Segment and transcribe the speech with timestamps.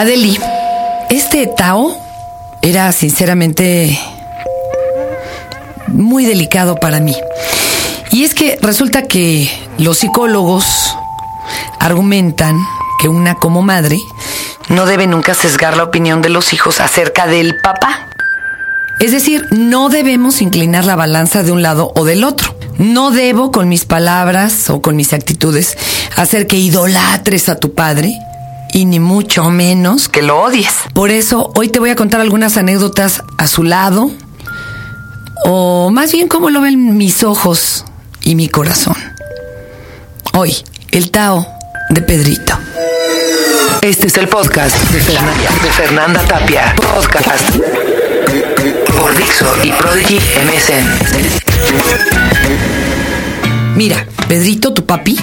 [0.00, 0.40] Adeli,
[1.10, 1.94] este Tao
[2.62, 4.00] era sinceramente
[5.88, 7.14] muy delicado para mí.
[8.10, 10.96] Y es que resulta que los psicólogos
[11.78, 12.58] argumentan
[12.98, 13.98] que una como madre
[14.70, 18.08] no debe nunca sesgar la opinión de los hijos acerca del papá.
[19.00, 22.54] Es decir, no debemos inclinar la balanza de un lado o del otro.
[22.78, 25.76] No debo con mis palabras o con mis actitudes
[26.16, 28.18] hacer que idolatres a tu padre
[28.72, 30.74] y ni mucho menos que lo odies.
[30.94, 34.10] Por eso hoy te voy a contar algunas anécdotas a su lado
[35.44, 37.84] o más bien cómo lo ven mis ojos
[38.22, 38.96] y mi corazón.
[40.34, 40.54] Hoy,
[40.92, 41.46] el Tao
[41.88, 42.58] de Pedrito.
[43.82, 46.74] Este es el podcast de Fernanda, de Fernanda Tapia.
[46.76, 47.56] Podcast
[48.98, 50.86] por Dixo y Prodigy MSN.
[53.74, 55.18] Mira, Pedrito, tu papi,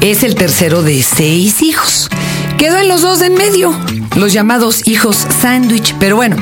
[0.00, 1.53] es el tercero de seis
[2.58, 3.78] en los dos de en medio,
[4.16, 5.94] los llamados hijos sándwich.
[5.98, 6.36] Pero bueno,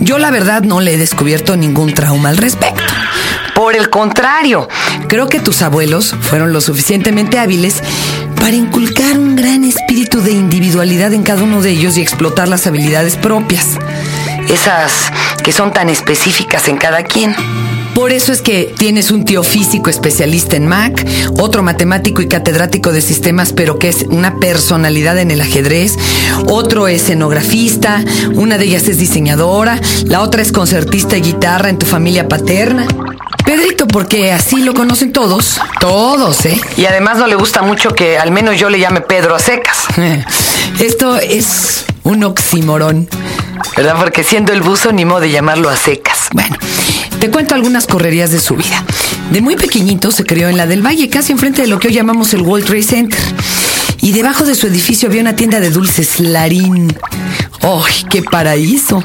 [0.00, 2.82] yo la verdad no le he descubierto ningún trauma al respecto.
[3.54, 4.68] Por el contrario,
[5.08, 7.82] creo que tus abuelos fueron lo suficientemente hábiles
[8.36, 12.66] para inculcar un gran espíritu de individualidad en cada uno de ellos y explotar las
[12.66, 13.78] habilidades propias.
[14.48, 17.34] Esas que son tan específicas en cada quien.
[17.94, 21.06] Por eso es que tienes un tío físico especialista en Mac,
[21.38, 25.96] otro matemático y catedrático de sistemas, pero que es una personalidad en el ajedrez,
[26.46, 31.86] otro escenografista, una de ellas es diseñadora, la otra es concertista y guitarra en tu
[31.86, 32.86] familia paterna.
[33.44, 35.60] Pedrito, porque así lo conocen todos.
[35.78, 36.58] Todos, ¿eh?
[36.76, 39.84] Y además no le gusta mucho que al menos yo le llame Pedro a secas.
[40.80, 43.08] Esto es un oximorón.
[43.76, 43.96] ¿Verdad?
[43.98, 46.28] Porque siendo el buzo, ni modo de llamarlo a secas.
[46.32, 46.56] Bueno,
[47.24, 48.84] te cuento algunas correrías de su vida.
[49.30, 51.94] De muy pequeñito se crió en la del Valle, casi enfrente de lo que hoy
[51.94, 53.18] llamamos el World Trade Center.
[54.02, 56.94] Y debajo de su edificio había una tienda de dulces Larín.
[57.62, 59.02] ¡Ay, qué paraíso!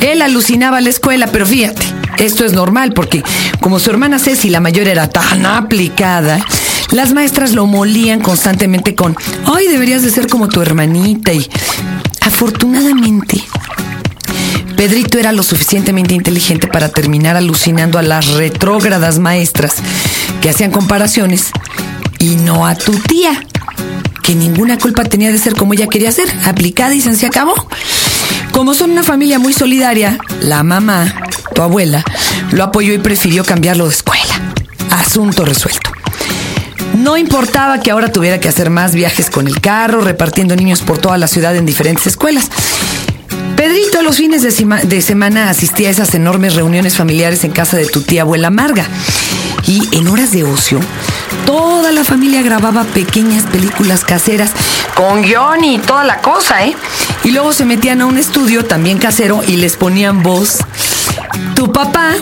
[0.00, 1.80] Él alucinaba la escuela, pero fíjate,
[2.18, 3.22] esto es normal porque
[3.60, 6.44] como su hermana Ceci, la mayor, era tan aplicada,
[6.90, 11.32] las maestras lo molían constantemente con, ay, deberías de ser como tu hermanita.
[11.32, 11.48] Y
[12.20, 13.44] afortunadamente,
[14.76, 19.74] Pedrito era lo suficientemente inteligente para terminar alucinando a las retrógradas maestras
[20.40, 21.50] que hacían comparaciones
[22.18, 23.44] y no a tu tía,
[24.22, 27.54] que ninguna culpa tenía de ser como ella quería ser, aplicada y se acabó.
[28.52, 31.22] Como son una familia muy solidaria, la mamá,
[31.54, 32.04] tu abuela,
[32.52, 34.54] lo apoyó y prefirió cambiarlo de escuela.
[34.90, 35.90] Asunto resuelto.
[36.96, 40.98] No importaba que ahora tuviera que hacer más viajes con el carro, repartiendo niños por
[40.98, 42.50] toda la ciudad en diferentes escuelas.
[44.08, 48.00] Los fines de, de, semana asistía a esas enormes reuniones familiares en casa de tu
[48.00, 48.86] tía abuela Marga.
[49.66, 50.80] Y en horas de ocio,
[51.44, 54.52] toda la familia grababa pequeñas películas caseras
[54.94, 56.74] con guion y toda la cosa, ¿eh?
[57.22, 60.60] Y luego se metían a un estudio también casero y les ponían voz.
[61.54, 62.14] Tu papá,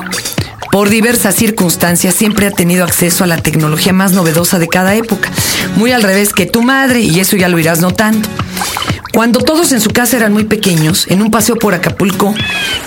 [0.73, 5.31] por diversas circunstancias, siempre ha tenido acceso a la tecnología más novedosa de cada época.
[5.77, 8.29] Muy al revés que tu madre, y eso ya lo irás notando.
[9.17, 12.35] Cuando todos en su casa eran muy pequeños, en un paseo por Acapulco,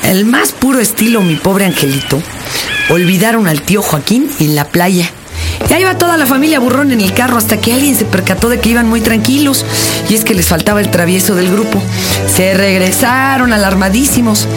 [0.03, 2.21] el más puro estilo mi pobre angelito,
[2.91, 5.09] olvidaron al tío Joaquín en la playa.
[5.71, 8.59] Ya iba toda la familia burrón en el carro hasta que alguien se percató de
[8.59, 9.65] que iban muy tranquilos
[10.07, 11.81] y es que les faltaba el travieso del grupo.
[12.31, 14.47] Se regresaron alarmadísimos.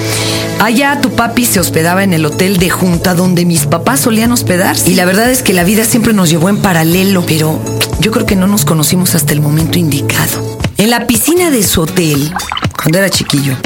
[0.60, 4.90] Allá tu papi se hospedaba en el hotel de junta donde mis papás solían hospedarse.
[4.90, 7.58] Y la verdad es que la vida siempre nos llevó en paralelo, pero
[7.98, 10.61] yo creo que no nos conocimos hasta el momento indicado.
[10.76, 12.32] En la piscina de su hotel,
[12.76, 13.56] cuando era chiquillo,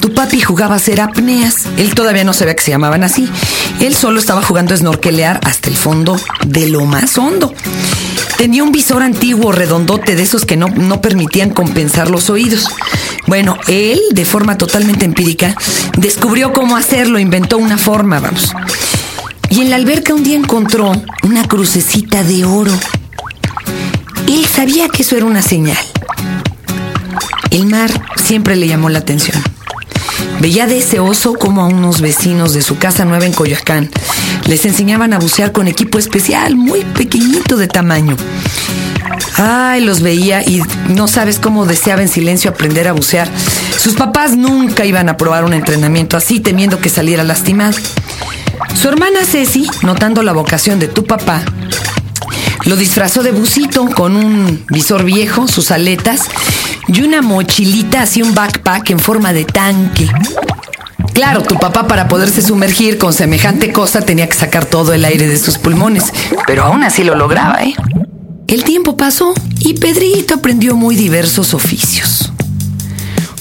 [0.00, 1.66] tu papi jugaba a hacer apneas.
[1.76, 3.28] Él todavía no sabía que se llamaban así.
[3.80, 7.54] Él solo estaba jugando a snorkelear hasta el fondo de lo más hondo.
[8.36, 12.66] Tenía un visor antiguo redondote de esos que no, no permitían compensar los oídos.
[13.26, 15.54] Bueno, él, de forma totalmente empírica,
[15.98, 18.52] descubrió cómo hacerlo, inventó una forma, vamos.
[19.50, 22.72] Y en la alberca un día encontró una crucecita de oro.
[24.26, 25.89] Él sabía que eso era una señal.
[27.50, 29.42] El mar siempre le llamó la atención.
[30.40, 33.90] Veía deseoso como a unos vecinos de su casa nueva en Coyoacán
[34.50, 38.16] les enseñaban a bucear con equipo especial, muy pequeñito de tamaño.
[39.36, 43.28] Ay, los veía y no sabes cómo deseaba en silencio aprender a bucear.
[43.78, 47.78] Sus papás nunca iban a probar un entrenamiento así, temiendo que saliera lastimado.
[48.74, 51.42] Su hermana Ceci, notando la vocación de tu papá,
[52.64, 56.22] lo disfrazó de busito con un visor viejo, sus aletas
[56.92, 60.08] y una mochilita, así un backpack en forma de tanque.
[61.12, 65.28] Claro, tu papá para poderse sumergir con semejante cosa tenía que sacar todo el aire
[65.28, 66.04] de sus pulmones,
[66.46, 67.74] pero aún así lo lograba, ¿eh?
[68.48, 72.32] El tiempo pasó y Pedrito aprendió muy diversos oficios.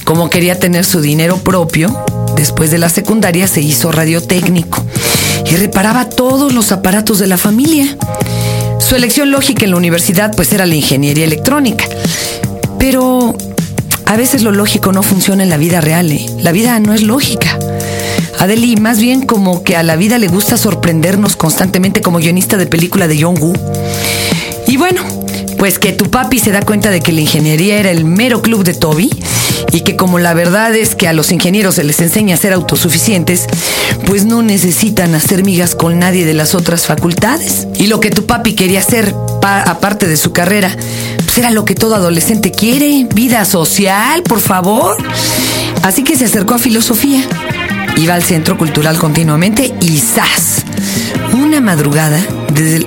[0.04, 2.04] Como quería tener su dinero propio,
[2.36, 4.86] después de la secundaria se hizo radiotécnico
[5.50, 7.98] y reparaba todos los aparatos de la familia.
[8.80, 11.86] Su elección lógica en la universidad pues era la ingeniería electrónica.
[12.80, 13.36] Pero
[14.06, 16.12] a veces lo lógico no funciona en la vida real.
[16.12, 16.26] ¿eh?
[16.40, 17.60] La vida no es lógica.
[18.40, 22.66] Adeli, más bien como que a la vida le gusta sorprendernos constantemente como guionista de
[22.66, 23.54] película de John Woo.
[24.66, 25.04] Y bueno,
[25.58, 28.64] pues que tu papi se da cuenta de que la ingeniería era el mero club
[28.64, 29.10] de Toby
[29.72, 32.54] y que como la verdad es que a los ingenieros se les enseña a ser
[32.54, 33.46] autosuficientes,
[34.06, 37.68] pues no necesitan hacer migas con nadie de las otras facultades.
[37.76, 40.76] Y lo que tu papi quería hacer, aparte de su carrera,
[41.40, 44.98] era lo que todo adolescente quiere, vida social, por favor.
[45.84, 47.24] Así que se acercó a filosofía.
[47.96, 50.66] Iba al centro cultural continuamente y ¡zas!
[51.32, 52.20] Una madrugada,
[52.54, 52.86] desde,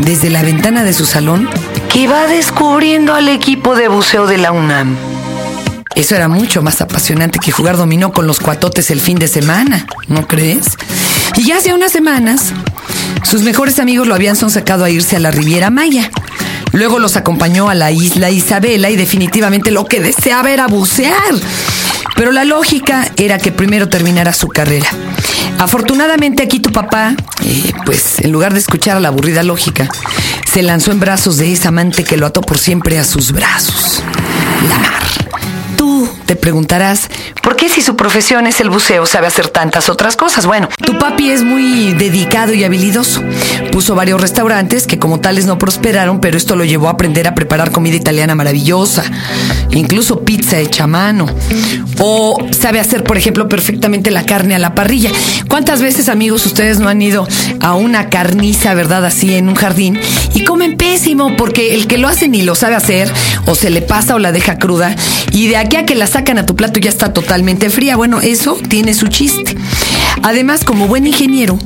[0.00, 1.48] desde la ventana de su salón,
[1.88, 4.94] que iba descubriendo al equipo de buceo de la UNAM.
[5.94, 9.86] Eso era mucho más apasionante que jugar dominó con los cuatotes el fin de semana,
[10.08, 10.76] ¿no crees?
[11.36, 12.52] Y ya hace unas semanas,
[13.22, 16.10] sus mejores amigos lo habían sonsacado a irse a la Riviera Maya.
[16.76, 21.34] Luego los acompañó a la isla Isabela y definitivamente lo que deseaba era bucear.
[22.16, 24.86] Pero la lógica era que primero terminara su carrera.
[25.58, 29.88] Afortunadamente aquí tu papá, eh, pues en lugar de escuchar a la aburrida lógica,
[30.52, 34.02] se lanzó en brazos de esa amante que lo ató por siempre a sus brazos.
[34.68, 35.02] La mar.
[35.78, 37.08] Tú te preguntarás,
[37.42, 40.44] ¿por qué si su profesión es el buceo sabe hacer tantas otras cosas?
[40.44, 43.22] Bueno, tu papi es muy dedicado y habilidoso.
[43.70, 47.34] Puso varios restaurantes que como tales no prosperaron, pero esto lo llevó a aprender a
[47.34, 49.04] preparar comida italiana maravillosa,
[49.70, 51.26] incluso pizza hecha a mano.
[51.98, 55.12] O sabe hacer, por ejemplo, perfectamente la carne a la parrilla.
[55.48, 57.26] ¿Cuántas veces, amigos, ustedes no han ido
[57.60, 59.98] a una carniza, verdad, así en un jardín
[60.34, 63.10] y comen pésimo porque el que lo hace ni lo sabe hacer
[63.46, 64.94] o se le pasa o la deja cruda
[65.32, 67.94] y de aquí a que la sacan a tu plato ya está totalmente fría.
[67.94, 69.54] Bueno, eso tiene su chiste.
[70.22, 71.58] Además, como buen ingeniero,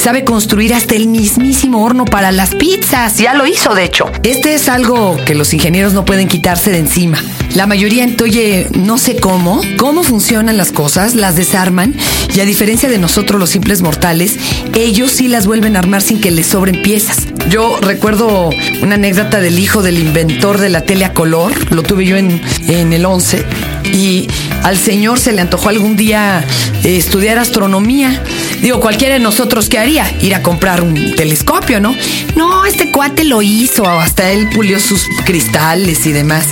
[0.00, 3.18] sabe construir hasta el mismísimo horno para las pizzas.
[3.18, 4.08] Ya lo hizo, de hecho.
[4.22, 7.18] Este es algo que los ingenieros no pueden quitarse de encima.
[7.56, 11.96] La mayoría entoye no sé cómo, cómo funcionan las cosas, las desarman
[12.32, 14.36] y a diferencia de nosotros los simples mortales,
[14.74, 17.26] ellos sí las vuelven a armar sin que les sobren piezas.
[17.48, 18.50] Yo recuerdo
[18.82, 22.40] una anécdota del hijo del inventor de la tele a color, lo tuve yo en,
[22.68, 23.65] en el 11
[23.96, 24.28] y
[24.62, 26.44] al señor se le antojó algún día
[26.84, 28.22] eh, estudiar astronomía.
[28.60, 30.06] Digo, cualquiera de nosotros, ¿qué haría?
[30.20, 31.94] Ir a comprar un telescopio, ¿no?
[32.36, 36.46] No, este cuate lo hizo, hasta él pulió sus cristales y demás.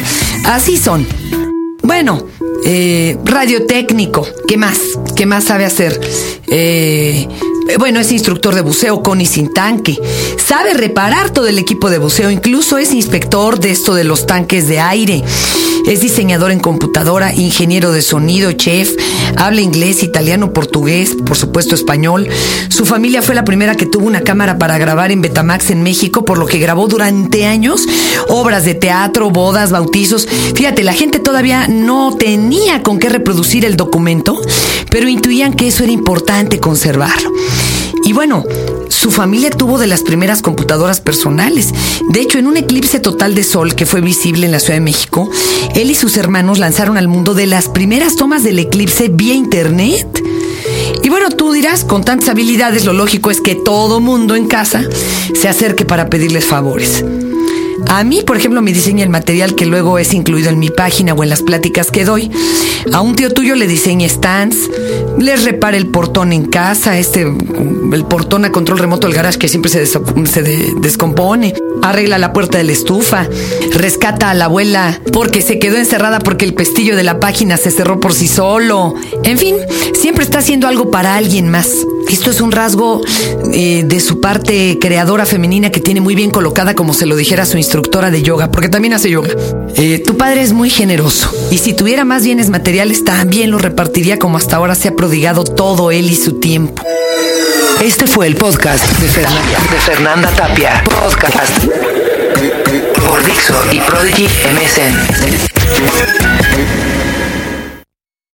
[0.47, 1.07] Así son.
[1.83, 2.27] Bueno,
[2.65, 4.79] eh, radiotécnico, ¿qué más?
[5.15, 6.01] ¿Qué más sabe hacer?
[6.47, 7.29] Eh,
[7.79, 9.99] bueno, es instructor de buceo con y sin tanque.
[10.45, 14.69] Sabe reparar todo el equipo de buceo, incluso es inspector de esto de los tanques
[14.69, 15.23] de aire.
[15.87, 18.97] Es diseñador en computadora, ingeniero de sonido, chef,
[19.37, 22.27] habla inglés, italiano, portugués, por supuesto español.
[22.71, 26.25] Su familia fue la primera que tuvo una cámara para grabar en Betamax en México,
[26.25, 27.87] por lo que grabó durante años
[28.29, 30.27] obras de teatro, bodas, bautizos.
[30.55, 34.41] Fíjate, la gente todavía no tenía con qué reproducir el documento,
[34.91, 37.31] pero intuían que eso era importante conservarlo.
[38.05, 38.45] Y bueno,
[39.05, 41.75] su familia tuvo de las primeras computadoras personales.
[42.09, 44.81] De hecho, en un eclipse total de sol que fue visible en la Ciudad de
[44.81, 45.29] México,
[45.75, 50.09] él y sus hermanos lanzaron al mundo de las primeras tomas del eclipse vía internet.
[51.03, 54.83] Y bueno, tú dirás, con tantas habilidades, lo lógico es que todo mundo en casa
[55.39, 57.05] se acerque para pedirles favores.
[57.89, 61.15] A mí, por ejemplo, me diseña el material que luego es incluido en mi página
[61.15, 62.31] o en las pláticas que doy.
[62.93, 64.59] A un tío tuyo le diseña stands,
[65.19, 69.49] les repara el portón en casa, este, el portón a control remoto del garage que
[69.49, 70.43] siempre se, se
[70.81, 71.55] descompone.
[71.83, 73.29] Arregla la puerta de la estufa,
[73.73, 77.71] rescata a la abuela porque se quedó encerrada porque el pestillo de la página se
[77.71, 78.95] cerró por sí solo.
[79.23, 79.57] En fin,
[79.95, 81.69] siempre está haciendo algo para alguien más.
[82.09, 83.01] Esto es un rasgo
[83.53, 87.45] eh, de su parte creadora femenina que tiene muy bien colocada, como se lo dijera
[87.47, 89.31] su instructora de yoga, porque también hace yoga.
[89.77, 94.19] Eh, tu padre es muy generoso y si tuviera más bienes materiales también lo repartiría
[94.19, 96.83] como hasta ahora se ha prodigado todo él y su tiempo.
[97.83, 100.85] Este fue el podcast de Fernanda, de Fernanda Tapia.
[100.85, 101.59] Podcast
[103.07, 104.95] por Dixo y Prodigy MSN.